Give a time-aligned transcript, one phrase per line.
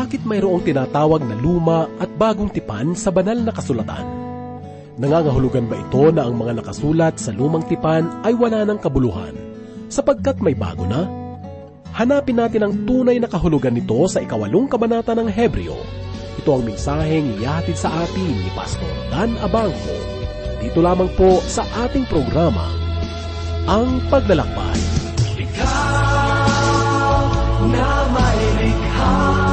[0.00, 4.00] bakit mayroong tinatawag na luma at bagong tipan sa banal na kasulatan.
[4.96, 9.36] Nangangahulugan ba ito na ang mga nakasulat sa lumang tipan ay wala ng kabuluhan,
[9.92, 11.04] sapagkat may bago na?
[11.92, 15.76] Hanapin natin ang tunay na kahulugan nito sa ikawalong kabanata ng Hebreo.
[16.40, 19.96] Ito ang mensaheng iyahatid sa atin ni Pastor Dan Abangco.
[20.64, 22.72] Dito lamang po sa ating programa,
[23.68, 24.80] Ang Paglalakbay.
[25.44, 27.24] Ikaw
[27.68, 29.49] na may likha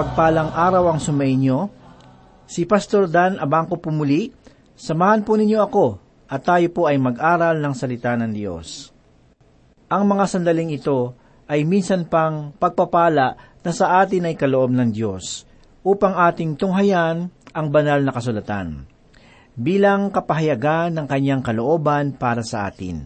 [0.00, 1.68] mapagpalang araw ang sumainyo.
[2.48, 4.32] Si Pastor Dan Abangco Pumuli,
[4.72, 5.86] samahan po ninyo ako
[6.24, 8.96] at tayo po ay mag-aral ng salita ng Diyos.
[9.92, 11.12] Ang mga sandaling ito
[11.44, 15.44] ay minsan pang pagpapala na sa atin ay kaloob ng Diyos
[15.84, 18.88] upang ating tunghayan ang banal na kasulatan
[19.52, 23.04] bilang kapahayagan ng kanyang kalooban para sa atin.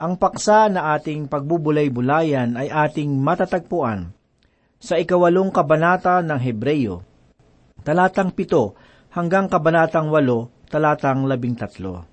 [0.00, 4.16] Ang paksa na ating pagbubulay-bulayan ay ating matatagpuan
[4.80, 7.04] sa ikawalong kabanata ng Hebreyo,
[7.84, 8.72] talatang pito
[9.12, 12.08] hanggang kabanatang walo, talatang labing tatlo.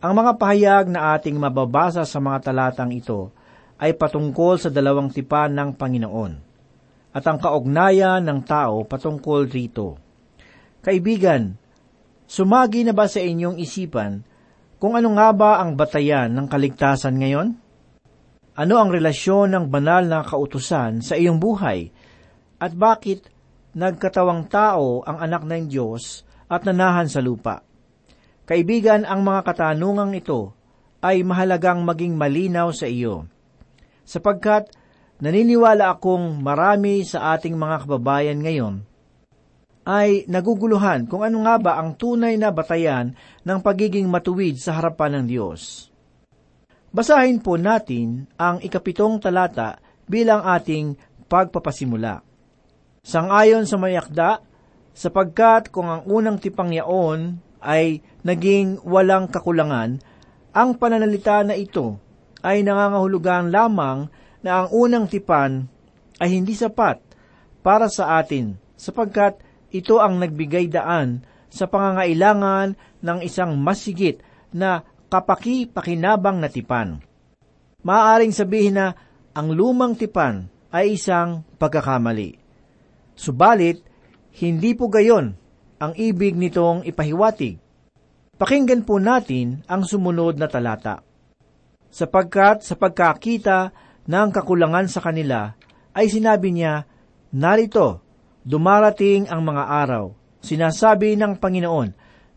[0.00, 3.32] Ang mga pahayag na ating mababasa sa mga talatang ito
[3.80, 6.32] ay patungkol sa dalawang tipan ng Panginoon
[7.10, 10.00] at ang kaugnayan ng tao patungkol rito.
[10.80, 11.56] Kaibigan,
[12.24, 14.24] sumagi na ba sa inyong isipan
[14.80, 17.59] kung ano nga ba ang batayan ng kaligtasan ngayon?
[18.58, 21.90] Ano ang relasyon ng banal na kautusan sa iyong buhay?
[22.58, 23.30] At bakit
[23.78, 27.62] nagkatawang tao ang anak ng Diyos at nanahan sa lupa?
[28.50, 30.50] Kaibigan, ang mga katanungang ito
[30.98, 33.30] ay mahalagang maging malinaw sa iyo.
[34.02, 34.74] Sapagkat
[35.22, 38.76] naniniwala akong marami sa ating mga kababayan ngayon
[39.86, 45.22] ay naguguluhan kung ano nga ba ang tunay na batayan ng pagiging matuwid sa harapan
[45.22, 45.89] ng Diyos.
[46.90, 49.78] Basahin po natin ang ikapitong talata
[50.10, 50.98] bilang ating
[51.30, 52.26] pagpapasimula.
[53.06, 54.42] Sangayon sa mayakda,
[54.90, 60.02] sapagkat kung ang unang tipang yaon ay naging walang kakulangan,
[60.50, 61.94] ang pananalita na ito
[62.42, 64.10] ay nangangahulugan lamang
[64.42, 65.70] na ang unang tipan
[66.18, 66.98] ay hindi sapat
[67.62, 69.38] para sa atin sapagkat
[69.70, 71.22] ito ang nagbigay daan
[71.52, 74.18] sa pangangailangan ng isang masigit
[74.50, 77.02] na kapaki-pakinabang na tipan.
[77.82, 78.94] Maaaring sabihin na
[79.34, 82.38] ang lumang tipan ay isang pagkakamali.
[83.18, 83.82] Subalit,
[84.38, 85.34] hindi po gayon
[85.82, 87.58] ang ibig nitong ipahiwatig.
[88.38, 91.04] Pakinggan po natin ang sumunod na talata.
[91.90, 93.74] Sapagkat sa pagkakita
[94.06, 95.52] ng kakulangan sa kanila,
[95.92, 96.86] ay sinabi niya,
[97.34, 98.00] Narito,
[98.46, 100.14] dumarating ang mga araw.
[100.40, 101.88] Sinasabi ng Panginoon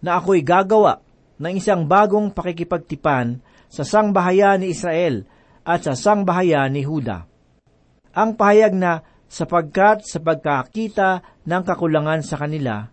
[0.04, 1.00] na ako'y gagawa
[1.44, 5.28] ng isang bagong pakikipagtipan sa sangbahayan ni Israel
[5.68, 7.28] at sa sangbahayan ni Huda.
[8.16, 11.10] Ang pahayag na sapagkat sa pagkakita
[11.44, 12.88] ng kakulangan sa kanila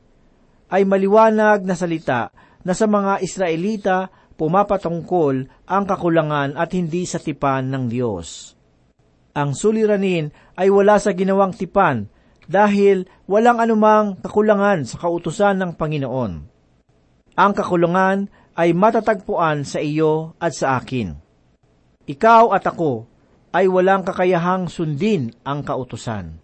[0.72, 2.32] ay maliwanag na salita
[2.64, 4.08] na sa mga Israelita
[4.40, 8.56] pumapatungkol ang kakulangan at hindi sa tipan ng Diyos.
[9.36, 12.08] Ang suliranin ay wala sa ginawang tipan
[12.48, 16.32] dahil walang anumang kakulangan sa kautusan ng Panginoon.
[17.36, 21.14] Ang kakulangan ay matatagpuan sa iyo at sa akin.
[22.06, 23.06] Ikaw at ako
[23.50, 26.38] ay walang kakayahang sundin ang kautusan.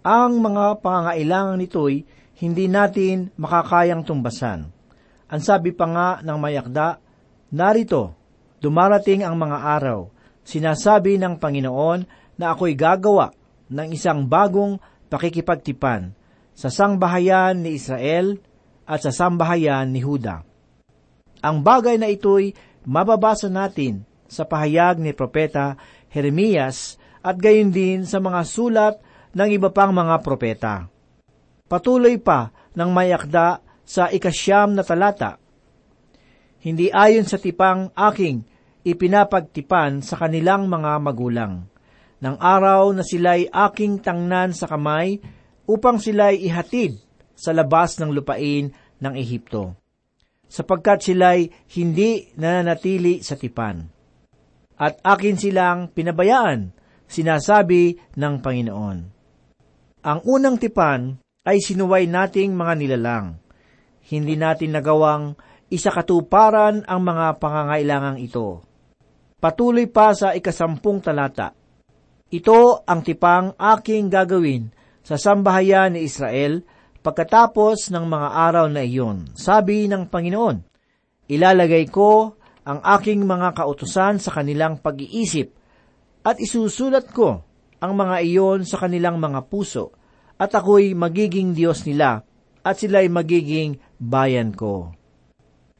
[0.00, 1.96] Ang mga pangangailangan nito'y
[2.40, 4.72] hindi natin makakayang tumbasan.
[5.30, 6.98] Ang sabi pa nga ng mayakda,
[7.52, 8.16] narito,
[8.58, 10.08] dumarating ang mga araw,
[10.42, 12.00] sinasabi ng Panginoon
[12.40, 13.30] na ako'y gagawa
[13.70, 14.80] ng isang bagong
[15.12, 16.16] pakikipagtipan
[16.56, 18.40] sa sangbahayan ni Israel
[18.88, 20.49] at sa sambahayan ni Huda.
[21.40, 22.52] Ang bagay na ito'y
[22.84, 25.80] mababasa natin sa pahayag ni Propeta
[26.12, 28.94] Jeremias at gayon din sa mga sulat
[29.32, 30.88] ng iba pang mga propeta.
[31.70, 35.38] Patuloy pa ng mayakda sa ikasyam na talata.
[36.60, 38.44] Hindi ayon sa tipang aking
[38.84, 41.64] ipinapagtipan sa kanilang mga magulang.
[42.20, 45.16] Nang araw na sila'y aking tangnan sa kamay
[45.64, 47.00] upang sila'y ihatid
[47.32, 48.68] sa labas ng lupain
[49.00, 49.79] ng Ehipto,
[50.50, 53.86] sapagkat sila'y hindi nananatili sa tipan.
[54.74, 56.74] At akin silang pinabayaan,
[57.06, 58.98] sinasabi ng Panginoon.
[60.02, 63.38] Ang unang tipan ay sinuway nating mga nilalang.
[64.10, 65.38] Hindi natin nagawang
[65.70, 68.66] isakatuparan ang mga pangangailangang ito.
[69.38, 71.54] Patuloy pa sa ikasampung talata.
[72.30, 76.62] Ito ang tipang aking gagawin sa sambahayan ni Israel
[77.00, 79.32] pagkatapos ng mga araw na iyon.
[79.32, 80.70] Sabi ng Panginoon,
[81.30, 82.34] Ilalagay ko
[82.66, 85.54] ang aking mga kautusan sa kanilang pag-iisip
[86.26, 87.46] at isusulat ko
[87.78, 89.94] ang mga iyon sa kanilang mga puso
[90.34, 92.26] at ako'y magiging Diyos nila
[92.66, 94.90] at sila'y magiging bayan ko.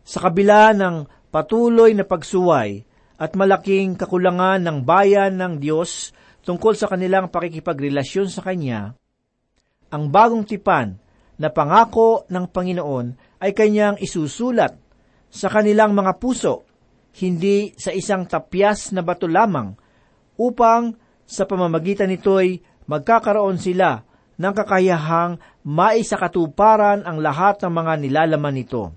[0.07, 2.87] Sa kabila ng patuloy na pagsuway
[3.19, 6.15] at malaking kakulangan ng bayan ng Diyos
[6.47, 8.95] tungkol sa kanilang pakikipagrelasyon sa Kanya,
[9.91, 10.95] ang bagong tipan
[11.41, 14.77] na pangako ng Panginoon ay kanyang isusulat
[15.33, 16.69] sa kanilang mga puso,
[17.17, 19.73] hindi sa isang tapyas na bato lamang,
[20.37, 20.95] upang
[21.25, 24.05] sa pamamagitan nito'y magkakaroon sila
[24.37, 28.93] ng kakayahang maisakatuparan ang lahat ng mga nilalaman nito.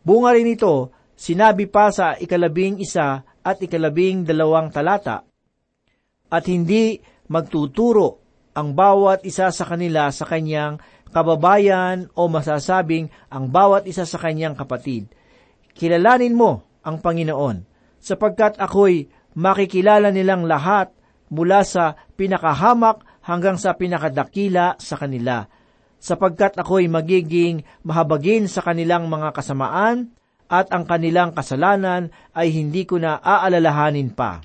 [0.00, 5.26] Bunga rin ito, sinabi pa sa ikalabing isa at ikalabing dalawang talata,
[6.32, 6.96] at hindi
[7.28, 8.22] magtuturo
[8.52, 10.76] ang bawat isa sa kanila sa kanyang
[11.12, 15.12] kababayan o masasabing ang bawat isa sa kanyang kapatid.
[15.76, 17.68] Kilalanin mo ang Panginoon,
[18.02, 20.90] sapagkat ako'y makikilala nilang lahat
[21.32, 25.46] mula sa pinakahamak hanggang sa pinakadakila sa kanila,
[26.02, 30.10] sapagkat ako'y magiging mahabagin sa kanilang mga kasamaan
[30.52, 34.44] at ang kanilang kasalanan ay hindi ko na aalalahanin pa.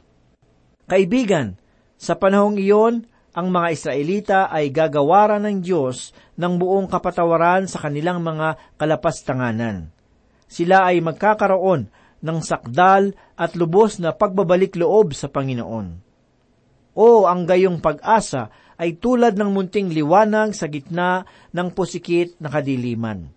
[0.88, 1.59] Kaibigan,
[2.00, 6.10] sa panahong iyon, ang mga Israelita ay gagawaran ng Diyos
[6.41, 9.94] ng buong kapatawaran sa kanilang mga kalapastanganan.
[10.50, 11.86] Sila ay magkakaroon
[12.17, 16.01] ng sakdal at lubos na pagbabalik loob sa Panginoon.
[16.98, 18.50] O ang gayong pag-asa
[18.82, 21.22] ay tulad ng munting liwanag sa gitna
[21.53, 23.29] ng pusikit na kadiliman.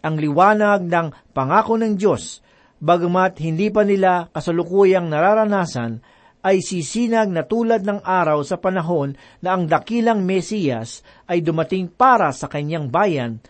[0.00, 2.40] Ang liwanag ng pangako ng Diyos,
[2.80, 6.00] bagamat hindi pa nila kasalukuyang nararanasan,
[6.40, 9.12] ay sisinag na tulad ng araw sa panahon
[9.44, 13.40] na ang dakilang Mesiyas ay dumating para sa kanyang bayan.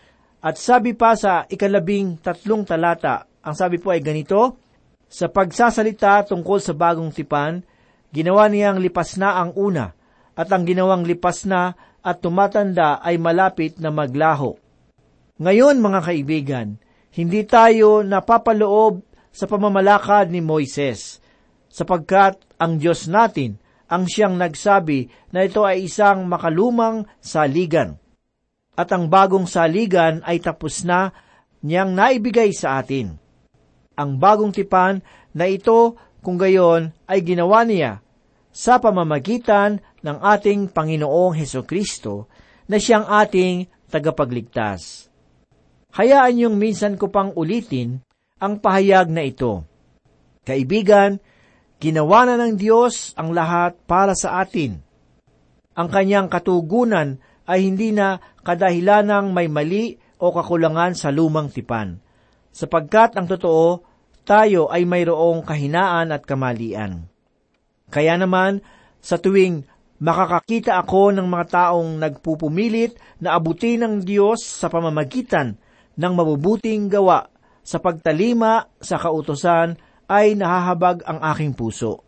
[0.42, 4.58] At sabi pa sa ikalabing tatlong talata, ang sabi po ay ganito,
[5.10, 7.62] Sa pagsasalita tungkol sa bagong tipan,
[8.10, 9.90] ginawa niyang lipas na ang una,
[10.34, 14.56] at ang ginawang lipas na at tumatanda ay malapit na maglaho.
[15.40, 16.68] Ngayon mga kaibigan,
[17.14, 21.18] hindi tayo napapaloob sa pamamalakad ni Moises,
[21.70, 23.56] sapagkat ang Diyos natin
[23.90, 27.98] ang siyang nagsabi na ito ay isang makalumang saligan.
[28.78, 31.10] At ang bagong saligan ay tapos na
[31.66, 33.18] niyang naibigay sa atin.
[33.98, 35.02] Ang bagong tipan
[35.34, 37.98] na ito kung gayon ay ginawa niya
[38.54, 42.30] sa pamamagitan ng ating Panginoong Heso Kristo
[42.70, 45.10] na siyang ating tagapagligtas.
[45.98, 47.98] Hayaan niyong minsan ko pang ulitin
[48.38, 49.66] ang pahayag na ito.
[50.46, 51.18] Kaibigan,
[51.80, 54.78] ginawa na ng Diyos ang lahat para sa atin.
[55.72, 57.16] Ang kanyang katugunan
[57.48, 61.96] ay hindi na kadahilanang may mali o kakulangan sa lumang tipan,
[62.52, 63.80] sapagkat ang totoo,
[64.28, 67.08] tayo ay mayroong kahinaan at kamalian.
[67.88, 68.60] Kaya naman,
[69.00, 69.64] sa tuwing
[69.98, 75.56] makakakita ako ng mga taong nagpupumilit na abutin ng Diyos sa pamamagitan
[75.96, 77.32] ng mabubuting gawa
[77.64, 79.76] sa pagtalima sa kautosan
[80.10, 82.02] ay nahahabag ang aking puso.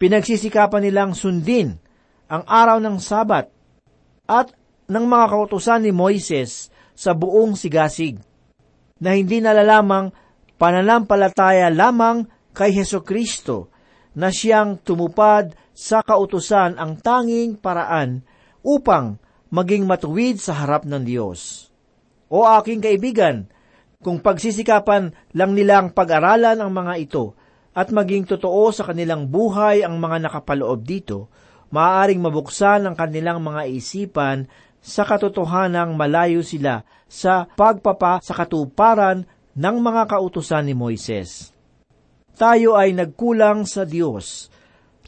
[0.00, 1.76] Pinagsisikapan nilang sundin
[2.32, 3.52] ang araw ng Sabat
[4.24, 4.48] at
[4.88, 8.16] ng mga kautosan ni Moises sa buong sigasig,
[8.98, 10.10] na hindi nalalamang
[10.58, 13.70] pananampalataya lamang kay Heso Kristo
[14.18, 18.26] na siyang tumupad sa kautusan ang tanging paraan
[18.66, 19.22] upang
[19.54, 21.70] maging matuwid sa harap ng Diyos.
[22.26, 23.46] O aking kaibigan,
[23.98, 27.34] kung pagsisikapan lang nilang pag-aralan ang mga ito
[27.74, 31.26] at maging totoo sa kanilang buhay ang mga nakapaloob dito,
[31.74, 34.46] maaaring mabuksan ang kanilang mga isipan
[34.78, 39.26] sa katotohanang malayo sila sa pagpapa sa katuparan
[39.58, 41.50] ng mga kautusan ni Moises.
[42.38, 44.46] Tayo ay nagkulang sa Diyos.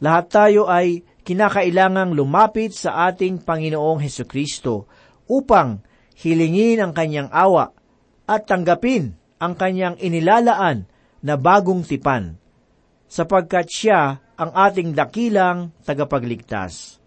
[0.03, 4.91] Lahat tayo ay kinakailangang lumapit sa ating Panginoong Heso Kristo
[5.31, 5.79] upang
[6.19, 7.71] hilingin ang kanyang awa
[8.31, 9.11] at tanggapin
[9.43, 10.87] ang kanyang inilalaan
[11.19, 12.39] na bagong tipan,
[13.11, 17.03] sapagkat siya ang ating dakilang tagapagligtas.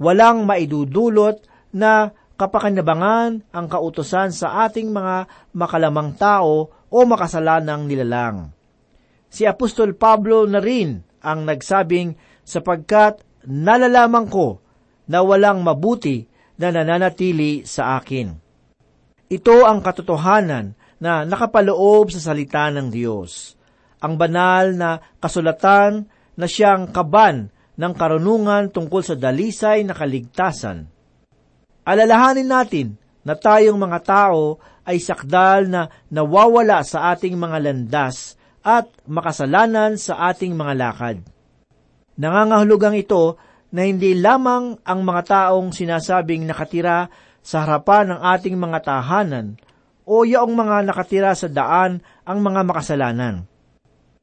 [0.00, 1.44] Walang maidudulot
[1.76, 2.08] na
[2.40, 8.48] kapakinabangan ang kautosan sa ating mga makalamang tao o makasalanang nilalang.
[9.28, 14.64] Si Apostol Pablo na rin ang nagsabing sapagkat nalalaman ko
[15.04, 16.24] na walang mabuti
[16.56, 18.45] na nananatili sa akin.
[19.26, 23.58] Ito ang katotohanan na nakapaloob sa salita ng Diyos.
[23.98, 26.06] Ang banal na kasulatan
[26.38, 30.86] na siyang kaban ng karunungan tungkol sa dalisay na kaligtasan.
[31.82, 32.88] Alalahanin natin
[33.26, 40.30] na tayong mga tao ay sakdal na nawawala sa ating mga landas at makasalanan sa
[40.30, 41.16] ating mga lakad.
[42.14, 43.38] Nangangahulugang ito
[43.74, 47.10] na hindi lamang ang mga taong sinasabing nakatira
[47.46, 49.54] sa harapan ng ating mga tahanan
[50.02, 53.46] o yaong mga nakatira sa daan ang mga makasalanan.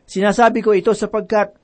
[0.03, 1.55] Sinasabi ko ito sapagkat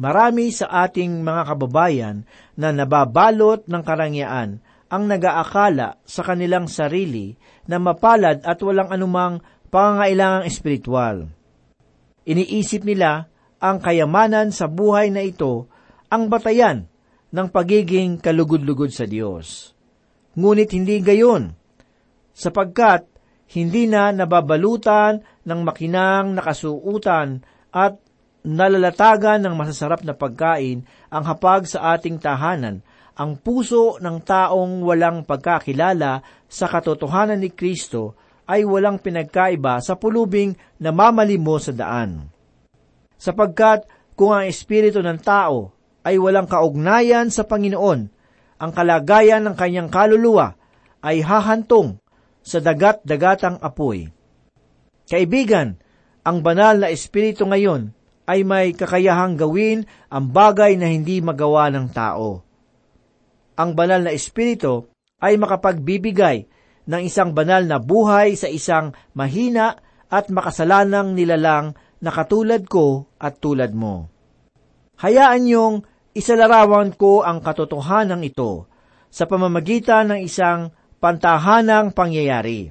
[0.00, 2.24] marami sa ating mga kababayan
[2.56, 7.36] na nababalot ng karangyaan ang nagaakala sa kanilang sarili
[7.68, 11.28] na mapalad at walang anumang pangangailangang espiritual.
[12.24, 13.28] Iniisip nila
[13.60, 15.68] ang kayamanan sa buhay na ito
[16.08, 16.88] ang batayan
[17.34, 19.73] ng pagiging kalugod-lugod sa Diyos.
[20.34, 21.54] Ngunit hindi gayon,
[22.34, 23.06] sapagkat
[23.54, 27.94] hindi na nababalutan ng makinang nakasuutan at
[28.44, 32.82] nalalatagan ng masasarap na pagkain ang hapag sa ating tahanan,
[33.14, 40.52] ang puso ng taong walang pagkakilala sa katotohanan ni Kristo ay walang pinagkaiba sa pulubing
[40.82, 42.28] na mamalimo sa daan.
[43.16, 43.88] Sapagkat
[44.18, 45.72] kung ang espiritu ng tao
[46.04, 48.12] ay walang kaugnayan sa Panginoon,
[48.64, 50.56] ang kalagayan ng kanyang kaluluwa
[51.04, 52.00] ay hahantong
[52.40, 54.08] sa dagat-dagatang apoy.
[55.04, 55.76] Kaibigan,
[56.24, 57.92] ang banal na espiritu ngayon
[58.24, 62.40] ay may kakayahang gawin ang bagay na hindi magawa ng tao.
[63.60, 64.88] Ang banal na espiritu
[65.20, 66.48] ay makapagbibigay
[66.88, 69.76] ng isang banal na buhay sa isang mahina
[70.08, 74.08] at makasalanang nilalang na katulad ko at tulad mo.
[75.04, 75.76] Hayaan niyong
[76.14, 78.70] isalarawan ko ang katotohanan ito
[79.10, 80.70] sa pamamagitan ng isang
[81.02, 82.70] pantahanang pangyayari.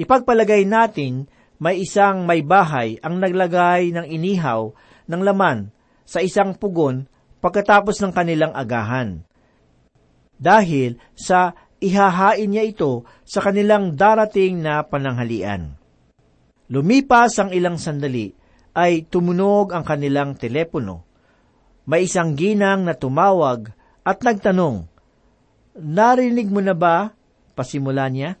[0.00, 4.72] Ipagpalagay natin may isang may bahay ang naglagay ng inihaw
[5.08, 5.72] ng laman
[6.04, 7.08] sa isang pugon
[7.40, 9.24] pagkatapos ng kanilang agahan.
[10.36, 15.76] Dahil sa ihahain niya ito sa kanilang darating na pananghalian.
[16.68, 18.36] Lumipas ang ilang sandali
[18.76, 21.05] ay tumunog ang kanilang telepono
[21.86, 23.70] may isang ginang na tumawag
[24.02, 24.90] at nagtanong,
[25.76, 27.12] Narinig mo na ba?
[27.52, 28.40] Pasimula niya.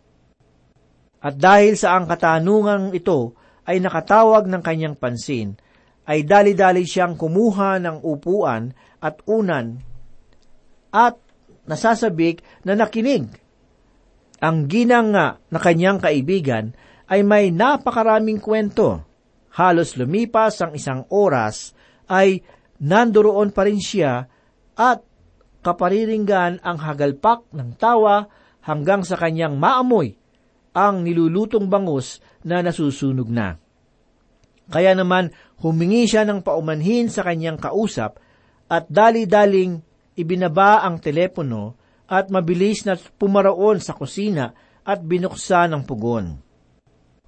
[1.20, 3.36] At dahil sa ang katanungang ito
[3.68, 5.58] ay nakatawag ng kanyang pansin,
[6.06, 8.70] ay dali-dali siyang kumuha ng upuan
[9.02, 9.82] at unan
[10.94, 11.18] at
[11.66, 13.26] nasasabik na nakinig.
[14.38, 16.72] Ang ginang nga na kanyang kaibigan
[17.10, 19.02] ay may napakaraming kwento.
[19.50, 21.74] Halos lumipas ang isang oras
[22.06, 22.44] ay
[22.80, 24.26] nandoon pa rin siya
[24.76, 25.00] at
[25.64, 28.28] kapariringgan ang hagalpak ng tawa
[28.62, 30.14] hanggang sa kanyang maamoy
[30.76, 33.56] ang nilulutong bangus na nasusunog na.
[34.66, 38.18] Kaya naman humingi siya ng paumanhin sa kanyang kausap
[38.66, 39.80] at dali-daling
[40.18, 41.78] ibinaba ang telepono
[42.10, 44.54] at mabilis na pumaroon sa kusina
[44.86, 46.38] at binuksan ang pugon.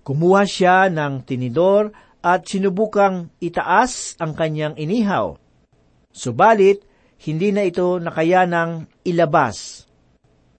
[0.03, 1.91] Kumuha siya ng tinidor
[2.29, 5.41] at sinubukang itaas ang kanyang inihaw.
[6.13, 6.85] Subalit,
[7.25, 9.89] hindi na ito nakayanang ilabas.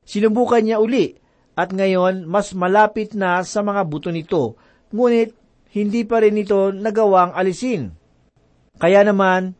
[0.01, 1.13] Sinubukan niya uli
[1.53, 4.57] at ngayon mas malapit na sa mga buto nito,
[4.89, 5.38] ngunit
[5.77, 7.93] hindi pa rin ito nagawang alisin.
[8.81, 9.53] Kaya naman,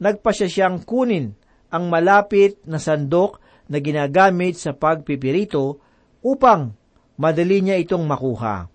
[0.00, 1.36] nagpasya siyang kunin
[1.68, 5.84] ang malapit na sandok na ginagamit sa pagpipirito
[6.24, 6.72] upang
[7.20, 8.71] madali niya itong makuha.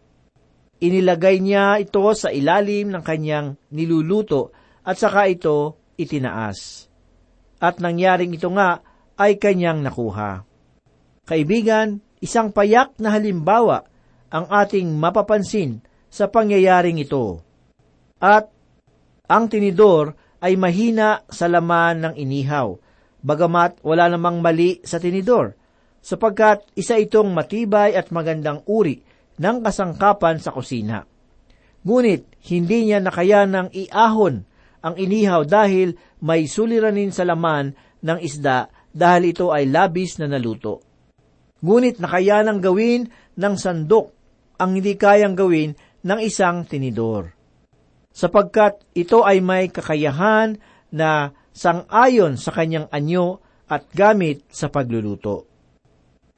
[0.78, 4.54] Inilagay niya ito sa ilalim ng kanyang niluluto
[4.86, 6.86] at saka ito itinaas.
[7.58, 8.86] At nangyaring ito nga
[9.18, 10.46] ay kanyang nakuha.
[11.26, 13.90] Kaibigan, isang payak na halimbawa
[14.30, 15.82] ang ating mapapansin
[16.14, 17.42] sa pangyayaring ito.
[18.22, 18.54] At
[19.26, 22.78] ang tinidor ay mahina sa laman ng inihaw,
[23.26, 25.58] bagamat wala namang mali sa tinidor,
[26.06, 29.07] sapagkat isa itong matibay at magandang uri
[29.38, 31.06] ng kasangkapan sa kusina.
[31.86, 34.44] Ngunit hindi niya nakayanang iahon
[34.84, 40.82] ang inihaw dahil may suliranin sa laman ng isda dahil ito ay labis na naluto.
[41.62, 44.14] Ngunit nakayanang gawin ng sandok
[44.58, 47.34] ang hindi kayang gawin ng isang tinidor.
[48.14, 50.58] Sapagkat ito ay may kakayahan
[50.90, 55.46] na sangayon sa kanyang anyo at gamit sa pagluluto.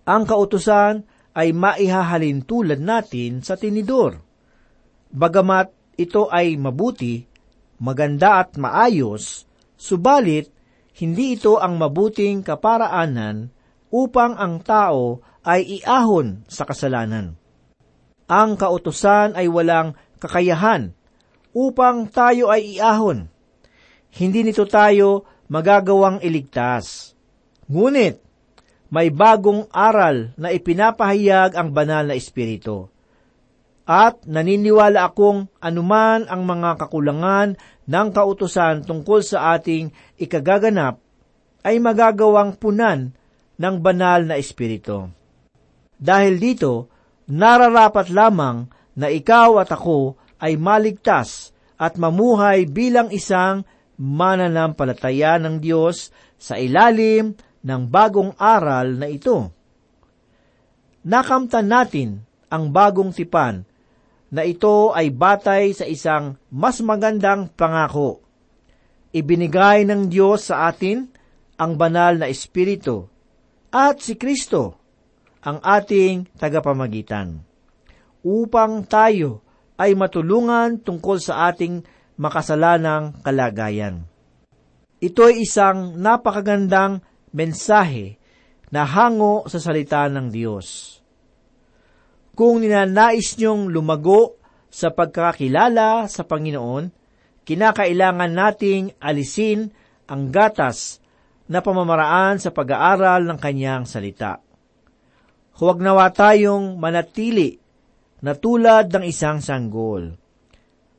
[0.04, 4.22] Ang kautusan ay maihahalin tulad natin sa tinidor.
[5.10, 7.26] Bagamat ito ay mabuti,
[7.82, 10.50] maganda at maayos, subalit
[11.00, 13.52] hindi ito ang mabuting kaparaanan
[13.88, 17.40] upang ang tao ay iahon sa kasalanan.
[18.30, 20.94] Ang kautusan ay walang kakayahan
[21.56, 23.32] upang tayo ay iahon.
[24.14, 27.18] Hindi nito tayo magagawang iligtas.
[27.66, 28.22] Ngunit,
[28.90, 32.90] may bagong aral na ipinapahayag ang banal na espiritu.
[33.90, 37.58] At naniniwala akong anuman ang mga kakulangan
[37.90, 39.90] ng kautusan tungkol sa ating
[40.22, 41.02] ikagaganap
[41.66, 43.14] ay magagawang punan
[43.58, 45.10] ng banal na espiritu.
[45.98, 46.88] Dahil dito,
[47.30, 53.68] nararapat lamang na ikaw at ako ay maligtas at mamuhay bilang isang
[54.00, 59.52] mananampalataya ng Diyos sa ilalim ng bagong aral na ito.
[61.04, 62.10] Nakamtan natin
[62.52, 63.64] ang bagong tipan
[64.30, 68.22] na ito ay batay sa isang mas magandang pangako.
[69.10, 71.10] Ibinigay ng Diyos sa atin
[71.58, 73.10] ang banal na Espiritu
[73.74, 74.78] at si Kristo
[75.42, 77.42] ang ating tagapamagitan
[78.22, 79.42] upang tayo
[79.80, 81.82] ay matulungan tungkol sa ating
[82.20, 84.04] makasalanang kalagayan.
[85.00, 87.00] Ito ay isang napakagandang
[87.36, 88.18] mensahe
[88.70, 90.98] na hango sa salita ng Diyos.
[92.38, 94.40] Kung ninanais niyong lumago
[94.72, 96.88] sa pagkakilala sa Panginoon,
[97.44, 99.74] kinakailangan nating alisin
[100.08, 101.04] ang gatas
[101.50, 104.40] na pamamaraan sa pag-aaral ng kanyang salita.
[105.60, 107.60] Huwag nawa tayong manatili
[108.24, 110.16] na tulad ng isang sanggol.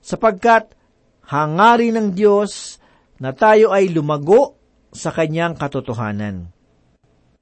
[0.04, 0.76] Sapagkat
[1.32, 2.76] hangarin ng Diyos
[3.16, 4.59] na tayo ay lumago
[4.90, 6.50] sa kanyang katotohanan.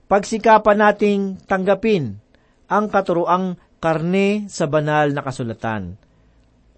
[0.08, 2.16] Pagsikapan nating tanggapin
[2.68, 6.00] ang katuroang karne sa banal na kasulatan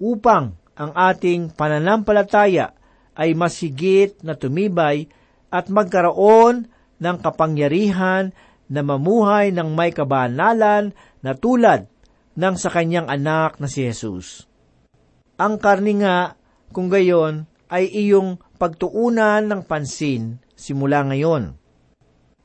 [0.03, 2.75] upang ang ating pananampalataya
[3.15, 5.07] ay mas higit na tumibay
[5.53, 8.33] at magkaroon ng kapangyarihan
[8.71, 11.91] na mamuhay ng may kabanalan na tulad
[12.39, 14.47] ng sa kanyang anak na si Jesus.
[15.37, 16.39] Ang karni nga,
[16.71, 21.57] kung gayon, ay iyong pagtuunan ng pansin simula ngayon.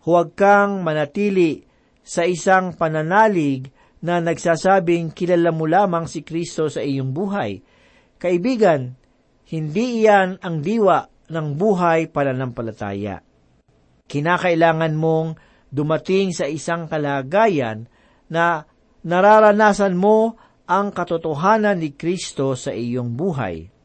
[0.07, 1.67] Huwag kang manatili
[1.99, 3.67] sa isang pananalig
[3.99, 7.59] na nagsasabing kilala mo lamang si Kristo sa iyong buhay.
[8.15, 8.95] Kaibigan,
[9.51, 13.19] hindi iyan ang diwa ng buhay pananampalataya.
[14.07, 15.29] Kinakailangan mong
[15.67, 17.91] dumating sa isang kalagayan
[18.31, 18.63] na
[19.03, 23.75] nararanasan mo ang katotohanan ni Kristo sa iyong buhay.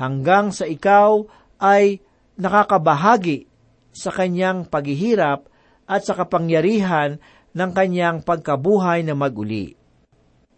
[0.00, 1.20] hanggang sa ikaw
[1.60, 2.00] ay
[2.40, 3.49] nakakabahagi
[3.90, 5.50] sa kanyang paghihirap
[5.90, 7.18] at sa kapangyarihan
[7.50, 9.74] ng kanyang pagkabuhay na maguli.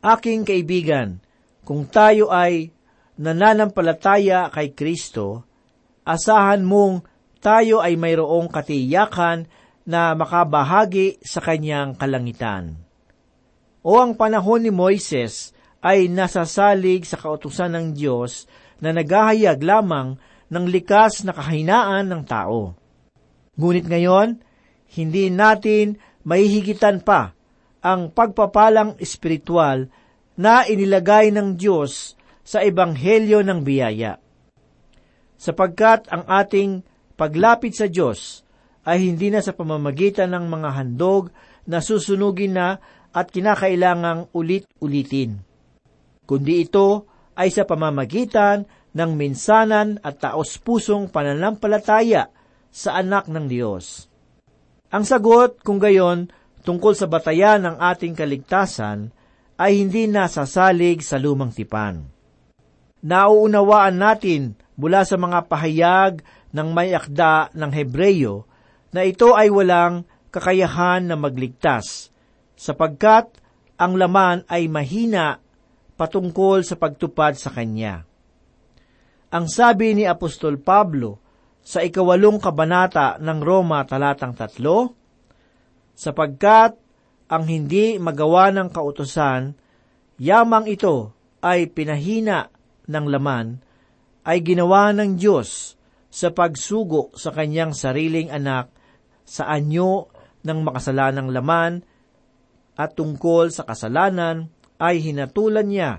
[0.05, 1.23] Aking kaibigan,
[1.63, 2.75] kung tayo ay
[3.17, 5.47] nananampalataya kay Kristo,
[6.03, 7.07] asahan mong
[7.39, 9.47] tayo ay mayroong katiyakan
[9.83, 12.79] na makabahagi sa kanyang kalangitan.
[13.83, 15.51] O ang panahon ni Moises
[15.83, 18.47] ay nasasalig sa kautusan ng Diyos
[18.79, 22.79] na naghahayag lamang ng likas na kahinaan ng tao.
[23.53, 24.41] Ngunit ngayon,
[24.97, 27.37] hindi natin mahihigitan pa
[27.85, 29.93] ang pagpapalang espiritual
[30.41, 34.17] na inilagay ng Diyos sa ebanghelyo ng biyaya.
[35.37, 36.81] Sapagkat ang ating
[37.19, 38.41] paglapit sa Diyos
[38.89, 41.29] ay hindi na sa pamamagitan ng mga handog
[41.69, 42.81] na susunugin na
[43.13, 45.45] at kinakailangang ulit-ulitin.
[46.25, 47.05] Kundi ito
[47.37, 48.65] ay sa pamamagitan
[48.97, 52.33] ng minsanan at taos-pusong pananampalataya
[52.73, 54.09] sa anak ng Diyos.
[54.89, 56.33] Ang sagot, kung gayon,
[56.65, 59.13] tungkol sa batayan ng ating kaligtasan
[59.61, 62.09] ay hindi nasasalig sa lumang tipan.
[63.05, 68.49] Nauunawaan natin mula sa mga pahayag ng may akda ng Hebreyo
[68.93, 72.09] na ito ay walang kakayahan na magligtas,
[72.57, 73.29] sapagkat
[73.77, 75.41] ang laman ay mahina
[75.97, 78.05] patungkol sa pagtupad sa Kanya.
[79.33, 81.22] Ang sabi ni Apostol Pablo
[81.63, 84.99] sa ikawalong kabanata ng Roma talatang tatlo,
[85.95, 86.75] sapagkat
[87.31, 89.55] ang hindi magawa ng kautosan,
[90.19, 92.51] yamang ito ay pinahina
[92.91, 93.47] ng laman,
[94.27, 95.79] ay ginawa ng Diyos
[96.13, 98.69] sa pagsugo sa kanyang sariling anak
[99.25, 100.13] sa anyo
[100.45, 101.81] ng makasalanang laman
[102.77, 104.51] at tungkol sa kasalanan
[104.83, 105.93] ay hinatulan niya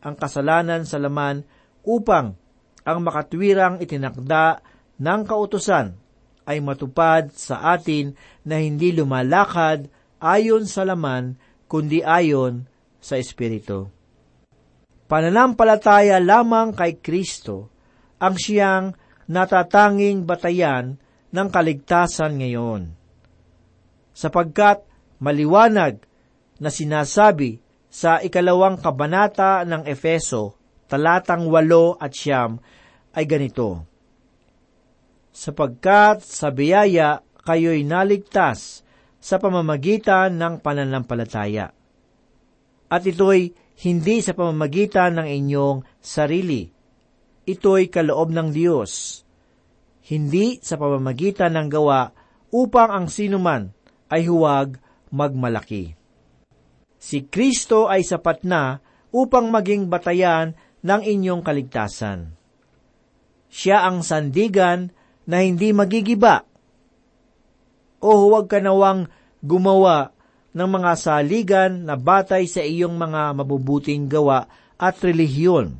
[0.00, 1.42] ang kasalanan sa laman
[1.82, 2.38] upang
[2.86, 4.62] ang makatwirang itinakda
[4.98, 5.94] ng kautusan
[6.48, 9.86] ay matupad sa atin na hindi lumalakad
[10.18, 11.38] ayon sa laman
[11.70, 12.66] kundi ayon
[12.98, 13.88] sa Espiritu.
[15.08, 17.72] Pananampalataya lamang kay Kristo
[18.20, 18.92] ang siyang
[19.28, 21.00] natatanging batayan
[21.32, 22.92] ng kaligtasan ngayon.
[24.12, 24.84] Sapagkat
[25.20, 26.02] maliwanag
[26.58, 30.58] na sinasabi sa ikalawang kabanata ng Efeso,
[30.90, 32.60] talatang walo at siyam,
[33.16, 33.87] ay ganito,
[35.30, 38.84] Sapagkat sa biyaya kayo'y naligtas
[39.18, 41.72] sa pamamagitan ng pananampalataya.
[42.88, 43.52] At ito'y
[43.84, 46.66] hindi sa pamamagitan ng inyong sarili.
[47.48, 49.22] Ito'y kaloob ng Diyos.
[50.08, 52.10] Hindi sa pamamagitan ng gawa
[52.52, 53.68] upang ang sinuman
[54.08, 54.80] ay huwag
[55.12, 55.92] magmalaki.
[56.98, 58.80] Si Kristo ay sapat na
[59.14, 62.34] upang maging batayan ng inyong kaligtasan.
[63.48, 64.92] Siya ang sandigan
[65.28, 66.48] na hindi magigiba.
[68.00, 69.12] O huwag ka nawang
[69.44, 70.16] gumawa
[70.56, 74.48] ng mga saligan na batay sa iyong mga mabubuting gawa
[74.80, 75.76] at relihiyon.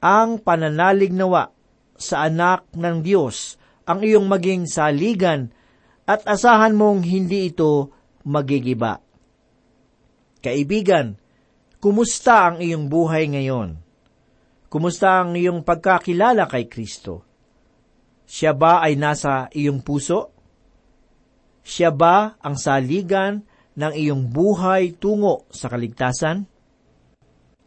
[0.00, 1.52] Ang pananalig nawa
[2.00, 5.52] sa anak ng Diyos ang iyong maging saligan
[6.08, 7.92] at asahan mong hindi ito
[8.24, 9.02] magigiba.
[10.40, 11.20] Kaibigan,
[11.82, 13.76] kumusta ang iyong buhay ngayon?
[14.72, 17.29] Kumusta ang iyong pagkakilala kay Kristo?
[18.30, 20.30] Siya ba ay nasa iyong puso?
[21.66, 23.42] Siya ba ang saligan
[23.74, 26.46] ng iyong buhay tungo sa kaligtasan?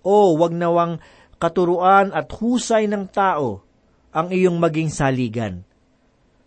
[0.08, 1.04] O wag nawang
[1.36, 3.60] katuruan at husay ng tao
[4.16, 5.68] ang iyong maging saligan,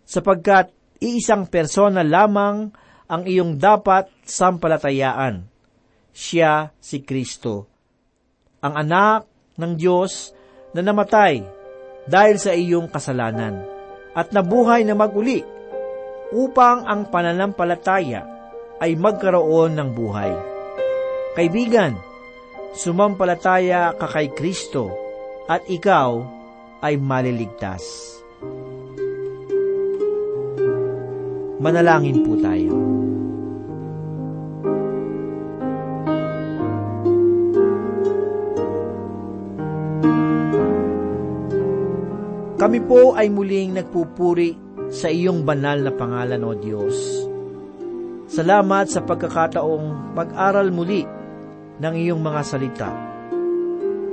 [0.01, 2.73] sapagkat iisang persona lamang
[3.05, 5.45] ang iyong dapat sampalatayaan.
[6.09, 7.69] Siya si Kristo,
[8.65, 9.29] ang anak
[9.61, 10.33] ng Diyos
[10.73, 11.45] na namatay
[12.09, 13.76] dahil sa iyong kasalanan
[14.17, 15.45] at nabuhay na maguli
[16.33, 18.25] upang ang pananampalataya
[18.81, 20.33] ay magkaroon ng buhay.
[21.37, 21.93] Kaibigan,
[22.73, 24.89] sumampalataya ka kay Kristo
[25.45, 26.25] at ikaw
[26.81, 28.17] ay maliligtas.
[31.57, 32.73] Manalangin po tayo.
[42.57, 44.57] Kami po ay muling nagpupuri
[44.89, 46.97] sa iyong banal na pangalan, O Diyos.
[48.25, 51.05] Salamat sa pagkakataong mag-aral muli
[51.77, 52.89] ng iyong mga salita.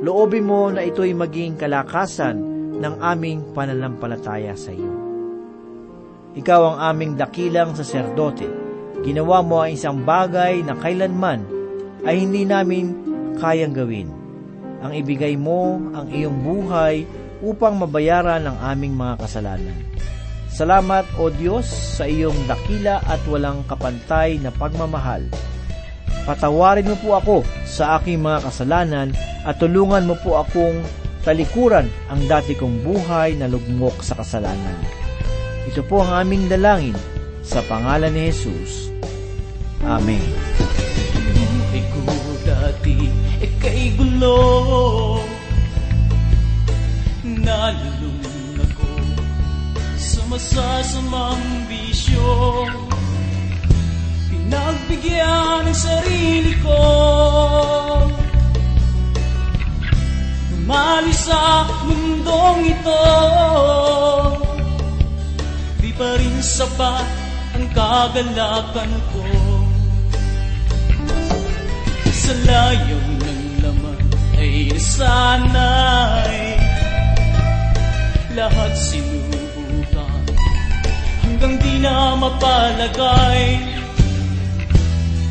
[0.04, 2.37] Loobin mo na ito'y maging kalakasan
[2.76, 4.92] ng aming pananampalataya sa iyo.
[6.37, 8.44] Ikaw ang aming dakilang saserdote.
[9.00, 11.48] Ginawa mo ang isang bagay na kailanman
[12.04, 12.92] ay hindi namin
[13.40, 14.12] kayang gawin.
[14.85, 19.76] Ang ibigay mo ang iyong buhay upang mabayaran ang aming mga kasalanan.
[20.48, 25.26] Salamat, O Diyos, sa iyong dakila at walang kapantay na pagmamahal.
[26.24, 27.37] Patawarin mo po ako
[27.68, 29.09] sa aking mga kasalanan
[29.44, 30.80] at tulungan mo po akong
[31.20, 34.78] talikuran ang dati kong buhay na lugmok sa kasalanan.
[35.68, 36.96] Ito po ang aming dalangin
[37.44, 38.88] sa pangalan ni Jesus.
[39.85, 40.22] Amen.
[43.44, 44.38] Ika'y gulo
[47.64, 48.92] Nalulung ako
[49.96, 52.68] sa masasamang bisyo.
[54.29, 56.85] Pinagbigyan ng sarili ko.
[60.61, 63.05] Umali sa mundong ito.
[65.81, 67.09] Di pa rin sapat
[67.57, 69.24] ang kagalakan ko.
[72.12, 74.05] Sa layaw ng laman
[74.37, 76.43] ay nasanay
[78.34, 80.26] Lahat sinubukan.
[81.22, 83.62] Hanggang di na mapalagay.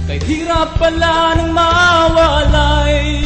[0.08, 3.20] Kay hirap pala nang mawalay.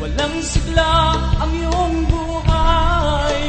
[0.00, 1.12] Walang sigla
[1.44, 3.40] ang iyong buhay.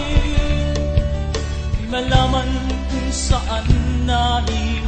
[1.80, 2.50] Di malaman
[2.92, 3.68] kung saan
[4.04, 4.79] nahilay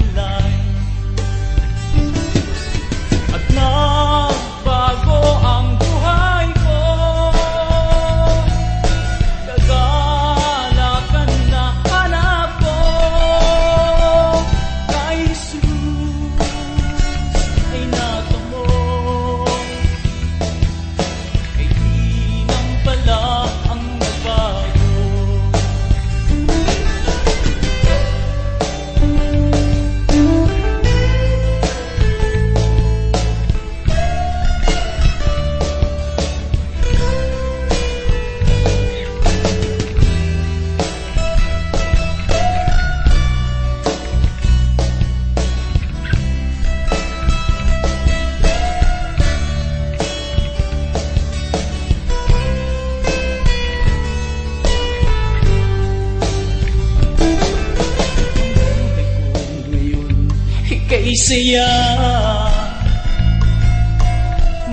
[61.16, 61.72] saya.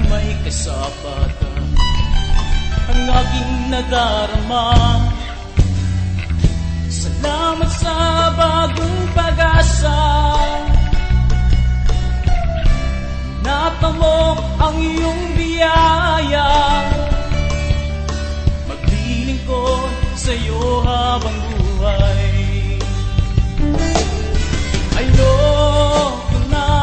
[0.07, 1.63] May kasapatan
[2.89, 4.69] ang aking nadarama.
[6.89, 7.97] Salamat sa
[8.35, 10.01] bagong pag-asa.
[13.43, 16.51] Natamo ang iyong biyaya.
[18.69, 22.18] Maglilingkod sa iyo habang buhay
[26.51, 26.78] now.